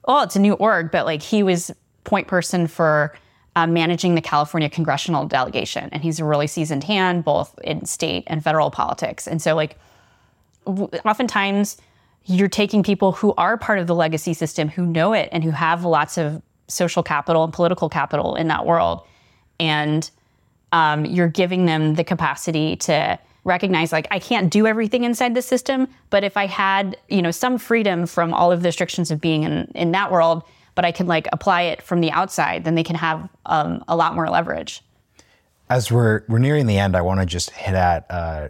[0.06, 1.72] oh, it's a new org, but like he was
[2.04, 3.14] point person for
[3.56, 8.24] uh, managing the California congressional delegation, and he's a really seasoned hand both in state
[8.28, 9.28] and federal politics.
[9.28, 9.78] And so like
[10.66, 11.78] w- oftentimes
[12.26, 15.52] you're taking people who are part of the legacy system who know it and who
[15.52, 19.06] have lots of social capital and political capital in that world
[19.60, 20.10] and
[20.72, 25.42] um, you're giving them the capacity to recognize like i can't do everything inside the
[25.42, 29.20] system but if i had you know some freedom from all of the restrictions of
[29.20, 30.44] being in, in that world
[30.76, 33.96] but i can like apply it from the outside then they can have um, a
[33.96, 34.82] lot more leverage
[35.70, 38.50] As we're we're nearing the end, I want to just hit at uh,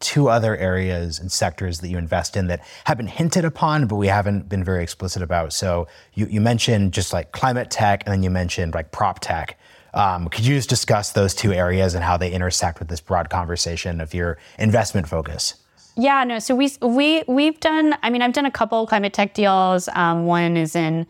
[0.00, 3.96] two other areas and sectors that you invest in that have been hinted upon, but
[3.96, 5.52] we haven't been very explicit about.
[5.52, 9.58] So you, you mentioned just like climate tech, and then you mentioned like prop tech.
[9.96, 13.30] Um, could you just discuss those two areas and how they intersect with this broad
[13.30, 15.54] conversation of your investment focus?
[15.96, 16.38] Yeah, no.
[16.38, 17.96] So we we we've done.
[18.02, 19.88] I mean, I've done a couple climate tech deals.
[19.88, 21.06] Um, one is in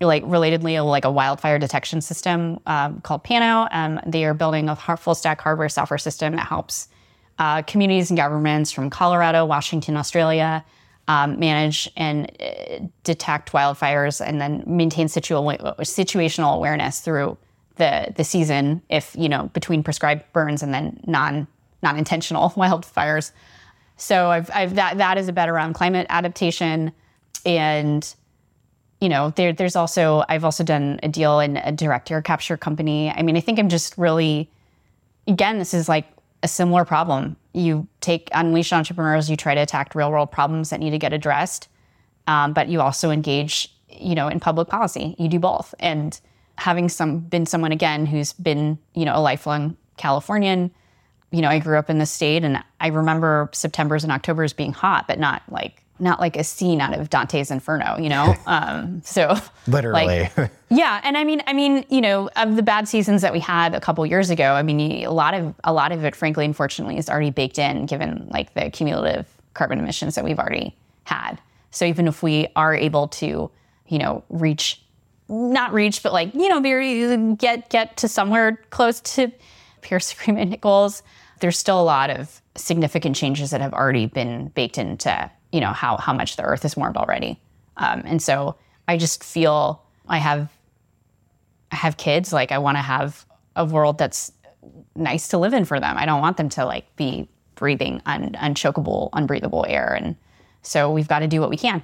[0.00, 3.66] like relatedly like a wildfire detection system um, called Pano.
[3.72, 6.88] Um, they are building a full stack hardware software system that helps
[7.38, 10.62] uh, communities and governments from Colorado, Washington, Australia
[11.08, 17.38] um, manage and uh, detect wildfires and then maintain situa- situational awareness through
[17.76, 18.82] the the season.
[18.88, 21.46] If you know between prescribed burns and then non
[21.82, 23.32] non intentional wildfires.
[23.96, 26.92] So I've, I've that that is a bet around climate adaptation,
[27.44, 28.14] and
[29.00, 32.56] you know there, there's also I've also done a deal in a direct air capture
[32.56, 33.10] company.
[33.10, 34.50] I mean I think I'm just really
[35.26, 36.06] again this is like
[36.42, 37.36] a similar problem.
[37.54, 41.14] You take unleash entrepreneurs, you try to attack real world problems that need to get
[41.14, 41.68] addressed,
[42.26, 45.14] um, but you also engage you know in public policy.
[45.18, 46.20] You do both, and
[46.58, 50.70] having some been someone again who's been you know a lifelong Californian
[51.30, 54.72] you know, I grew up in the state and I remember Septembers and Octobers being
[54.72, 58.34] hot, but not like not like a scene out of Dante's Inferno, you know?
[58.46, 59.34] um, so
[59.66, 60.30] Literally.
[60.36, 63.40] like, yeah, and I mean, I mean, you know, of the bad seasons that we
[63.40, 66.44] had a couple years ago, I mean, a lot of a lot of it, frankly,
[66.44, 71.38] unfortunately, is already baked in, given like the cumulative carbon emissions that we've already had.
[71.70, 73.50] So even if we are able to,
[73.88, 74.82] you know, reach,
[75.28, 79.32] not reach, but like, you know, very get get to somewhere close to
[79.82, 81.02] Paris Agreement goals,
[81.40, 85.72] there's still a lot of significant changes that have already been baked into, you know,
[85.72, 87.40] how how much the Earth is warmed already.
[87.76, 88.56] Um, and so
[88.88, 90.50] I just feel I have
[91.72, 92.32] I have kids.
[92.32, 94.32] Like I want to have a world that's
[94.94, 95.96] nice to live in for them.
[95.98, 99.94] I don't want them to like be breathing un- unbreathable air.
[99.94, 100.16] And
[100.62, 101.82] so we've got to do what we can.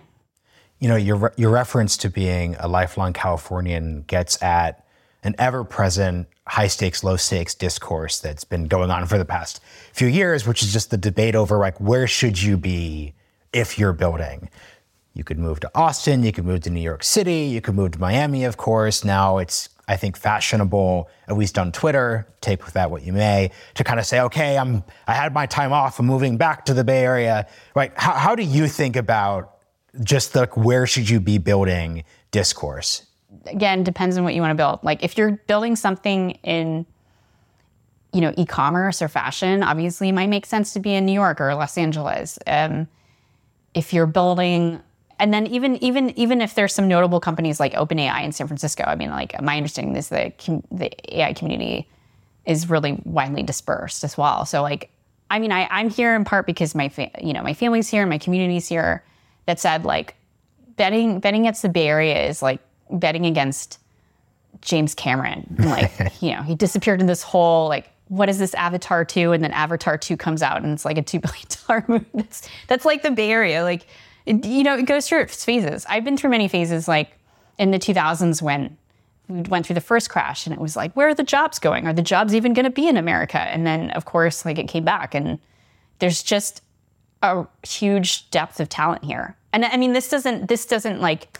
[0.83, 4.85] You know, your your reference to being a lifelong Californian gets at
[5.23, 10.09] an ever-present high stakes, low stakes discourse that's been going on for the past few
[10.09, 13.15] years, which is just the debate over like where should you be
[13.53, 14.51] if you're building.
[15.15, 17.93] You could move to Austin, you could move to New York City, you could move
[17.93, 19.05] to Miami, of course.
[19.05, 23.53] Now it's I think fashionable, at least on Twitter, take with that what you may,
[23.75, 26.75] to kind of say, okay, I'm I had my time off, I'm moving back to
[26.75, 27.47] the Bay Area.
[27.77, 27.93] Right?
[27.95, 29.52] How, how do you think about
[30.03, 33.07] just the where should you be building discourse?
[33.47, 34.81] again depends on what you want to build.
[34.83, 36.87] Like if you're building something in
[38.13, 41.41] you know e-commerce or fashion obviously it might make sense to be in new york
[41.41, 42.39] or los angeles.
[42.47, 42.89] Um,
[43.75, 44.81] if you're building
[45.19, 48.85] and then even even even if there's some notable companies like openai in san francisco
[48.87, 50.33] i mean like my understanding is the
[50.71, 51.89] the ai community
[52.45, 54.45] is really widely dispersed as well.
[54.45, 54.91] So like
[55.31, 58.03] i mean I, i'm here in part because my fa- you know my family's here
[58.03, 59.03] and my community's here
[59.47, 60.17] that said like
[60.77, 63.79] betting betting against the bay area is like betting against
[64.61, 65.57] James Cameron.
[65.59, 69.33] Like, you know, he disappeared in this hole, like what is this Avatar 2?
[69.33, 71.21] And then Avatar 2 comes out and it's like a $2
[71.69, 72.07] billion movie.
[72.13, 73.63] That's, that's like the Bay Area.
[73.63, 73.87] Like,
[74.27, 75.87] it, you know, it goes through its phases.
[75.89, 77.11] I've been through many phases, like
[77.59, 78.77] in the 2000s when
[79.29, 81.87] we went through the first crash and it was like, where are the jobs going?
[81.87, 83.39] Are the jobs even going to be in America?
[83.39, 85.39] And then, of course, like it came back and
[85.99, 86.61] there's just
[87.23, 89.37] a huge depth of talent here.
[89.53, 91.39] And I mean, this doesn't, this doesn't like,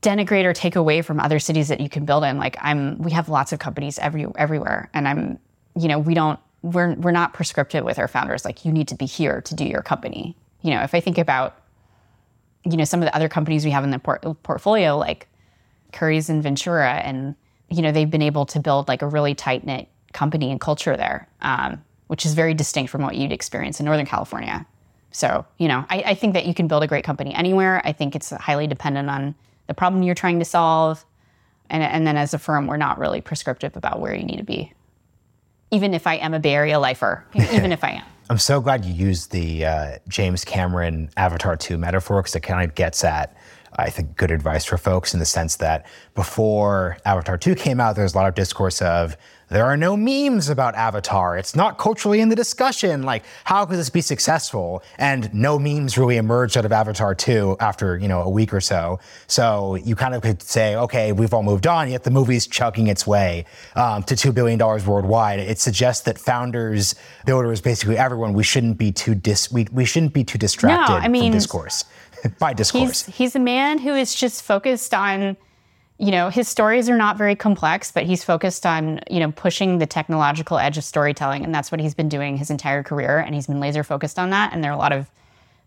[0.00, 2.38] denigrate or take away from other cities that you can build in.
[2.38, 5.40] Like I'm, we have lots of companies every everywhere, and I'm,
[5.74, 8.44] you know, we don't, we're we're not prescriptive with our founders.
[8.44, 10.36] Like you need to be here to do your company.
[10.62, 11.60] You know, if I think about,
[12.64, 15.26] you know, some of the other companies we have in the port- portfolio, like
[15.92, 17.34] Curri's and Ventura, and
[17.68, 20.96] you know, they've been able to build like a really tight knit company and culture
[20.96, 24.66] there, um, which is very distinct from what you'd experience in Northern California.
[25.10, 27.80] So, you know, I, I think that you can build a great company anywhere.
[27.84, 29.34] I think it's highly dependent on
[29.66, 31.04] the problem you're trying to solve.
[31.70, 34.44] And, and then as a firm, we're not really prescriptive about where you need to
[34.44, 34.72] be.
[35.70, 38.04] Even if I am a Bay Area lifer, even if I am.
[38.30, 42.68] I'm so glad you used the uh, James Cameron Avatar 2 metaphor because it kind
[42.68, 43.34] of gets at,
[43.76, 47.94] I think, good advice for folks in the sense that before Avatar 2 came out,
[47.94, 49.16] there was a lot of discourse of
[49.50, 51.38] there are no memes about Avatar.
[51.38, 53.02] It's not culturally in the discussion.
[53.02, 54.82] Like, how could this be successful?
[54.98, 58.60] And no memes really emerged out of Avatar 2 after, you know, a week or
[58.60, 59.00] so.
[59.26, 62.88] So you kind of could say, okay, we've all moved on, yet the movie's chugging
[62.88, 65.40] its way um, to $2 billion worldwide.
[65.40, 66.94] It suggests that founders,
[67.24, 70.98] builders, basically everyone, we shouldn't be too dis- we, we shouldn't be too distracted no,
[70.98, 71.84] I mean, from discourse.
[72.38, 73.04] by discourse.
[73.04, 75.36] He's, he's a man who is just focused on
[75.98, 79.78] you know, his stories are not very complex, but he's focused on, you know, pushing
[79.78, 81.44] the technological edge of storytelling.
[81.44, 83.18] And that's what he's been doing his entire career.
[83.18, 84.52] And he's been laser focused on that.
[84.52, 85.10] And there are a lot of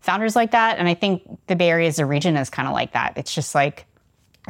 [0.00, 0.78] founders like that.
[0.78, 3.12] And I think the Bay Area as a region is kind of like that.
[3.16, 3.84] It's just like,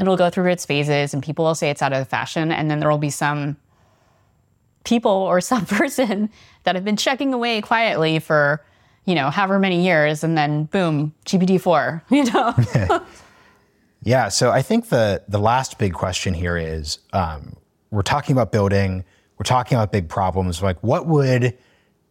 [0.00, 2.52] it'll go through its phases and people will say it's out of fashion.
[2.52, 3.56] And then there will be some
[4.84, 6.30] people or some person
[6.62, 8.64] that have been checking away quietly for,
[9.04, 10.24] you know, however many years.
[10.24, 13.04] And then boom, GPT-4, you know?
[14.04, 17.56] Yeah, so I think the the last big question here is um,
[17.90, 19.04] we're talking about building,
[19.38, 20.62] we're talking about big problems.
[20.62, 21.56] Like, what would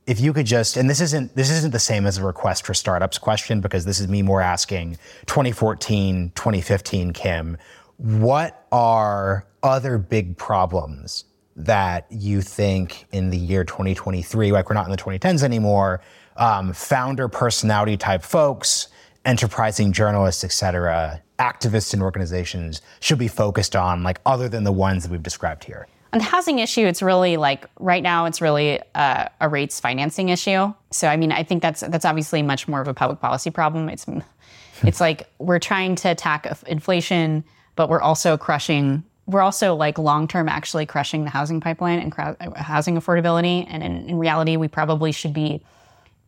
[0.08, 2.74] if you could just and this isn't this isn't the same as a request for
[2.74, 7.56] startups question because this is me more asking 2014 2015 kim
[7.98, 11.26] what are other big problems
[11.56, 16.02] that you think in the year 2023 like we're not in the 2010s anymore
[16.42, 18.88] um, founder personality type folks
[19.24, 24.72] enterprising journalists et cetera activists and organizations should be focused on, like other than the
[24.72, 25.88] ones that we've described here?
[26.14, 30.30] On the housing issue, it's really like right now, it's really uh, a rates financing
[30.30, 30.74] issue.
[30.92, 33.90] So, I mean, I think that's that's obviously much more of a public policy problem.
[33.90, 34.06] It's
[34.84, 37.44] it's like we're trying to attack inflation,
[37.76, 39.04] but we're also crushing.
[39.26, 43.66] We're also like long term, actually crushing the housing pipeline and housing affordability.
[43.70, 45.64] And in, in reality, we probably should be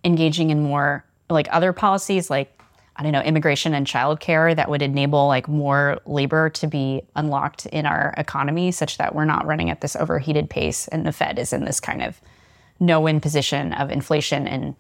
[0.04, 2.60] engaging in more like other policies, like
[2.96, 7.66] I don't know, immigration and childcare that would enable like more labor to be unlocked
[7.68, 11.40] in our economy such that we're not running at this overheated pace and the Fed
[11.40, 12.22] is in this kind of
[12.80, 14.76] no-win position of inflation and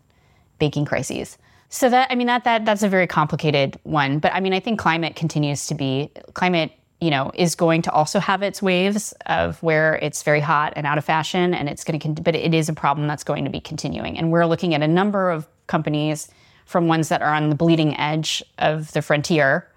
[0.59, 1.38] banking crises.
[1.69, 4.59] So that I mean that that that's a very complicated one, but I mean I
[4.59, 6.71] think climate continues to be climate
[7.03, 10.85] you know is going to also have its waves of where it's very hot and
[10.87, 13.49] out of fashion and it's going to but it is a problem that's going to
[13.49, 16.29] be continuing and we're looking at a number of companies
[16.65, 19.67] from ones that are on the bleeding edge of the frontier,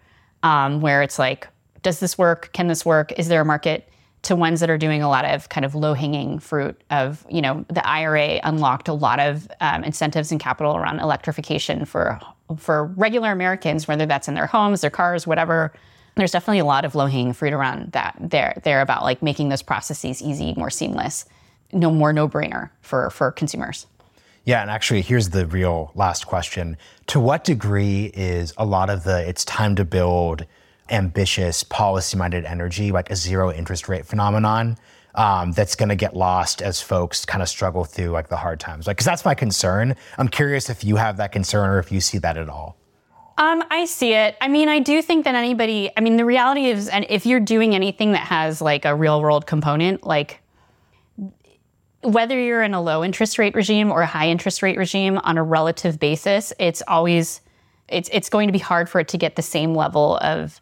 [0.43, 1.49] um, where it's like,
[1.83, 2.51] does this work?
[2.53, 3.13] Can this work?
[3.19, 3.89] Is there a market?
[4.23, 7.41] To ones that are doing a lot of kind of low hanging fruit of, you
[7.41, 12.19] know, the IRA unlocked a lot of um, incentives and capital around electrification for
[12.59, 15.73] for regular Americans, whether that's in their homes, their cars, whatever.
[16.17, 19.51] There's definitely a lot of low hanging fruit around that there there about like making
[19.51, 21.27] those processes easy, more seamless,
[21.73, 23.87] no more no brainer for for consumers.
[24.45, 26.79] Yeah, and actually, here's the real last question.
[27.09, 30.47] To what degree is a lot of the it's time to build
[30.89, 34.79] ambitious, policy minded energy, like a zero interest rate phenomenon?
[35.17, 38.61] Um, that's going to get lost as folks kind of struggle through like the hard
[38.61, 38.87] times.
[38.87, 39.97] Like, because that's my concern.
[40.19, 42.77] I'm curious if you have that concern or if you see that at all.
[43.39, 44.37] Um, I see it.
[44.41, 45.91] I mean, I do think that anybody.
[45.97, 49.21] I mean, the reality is, and if you're doing anything that has like a real
[49.21, 50.41] world component, like
[52.03, 55.37] whether you're in a low interest rate regime or a high interest rate regime on
[55.37, 57.41] a relative basis, it's always
[57.89, 60.61] it's it's going to be hard for it to get the same level of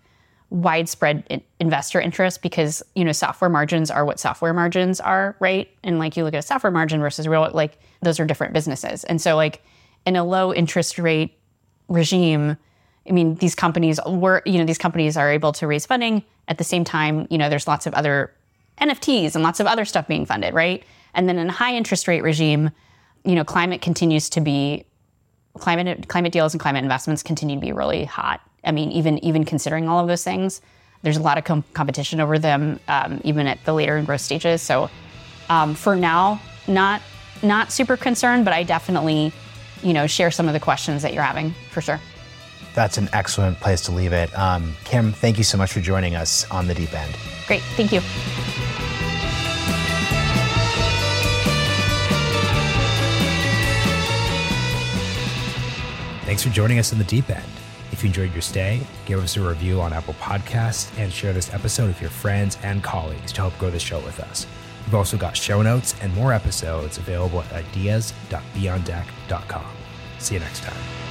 [0.51, 5.69] widespread investor interest because you know software margins are what software margins are, right?
[5.83, 9.05] And like you look at a software margin versus real like those are different businesses.
[9.05, 9.63] And so like
[10.07, 11.39] in a low interest rate
[11.89, 12.57] regime,
[13.09, 16.59] I mean these companies were you know these companies are able to raise funding at
[16.59, 18.33] the same time, you know there's lots of other
[18.81, 20.83] NFTs and lots of other stuff being funded, right?
[21.15, 22.71] And then in a high interest rate regime,
[23.25, 24.85] you know, climate continues to be
[25.59, 28.41] climate climate deals and climate investments continue to be really hot.
[28.65, 30.61] I mean, even even considering all of those things,
[31.03, 34.21] there's a lot of com- competition over them, um, even at the later and growth
[34.21, 34.63] stages.
[34.63, 34.91] So
[35.49, 37.01] um, for now, not
[37.43, 39.33] not super concerned, but I definitely,
[39.83, 42.01] you know, share some of the questions that you're having for sure.
[42.75, 44.37] That's an excellent place to leave it.
[44.37, 47.17] Um, Kim, thank you so much for joining us on the deep end.
[47.47, 48.01] Great, thank you.
[56.25, 57.45] Thanks for joining us in the deep end.
[57.93, 61.55] If you enjoyed your stay, give us a review on Apple Podcasts and share this
[61.55, 64.49] episode with your friends and colleagues to help grow the show with us.
[64.85, 69.67] We've also got show notes and more episodes available at ideas.beyonddeck.com.
[70.19, 71.04] See you next time.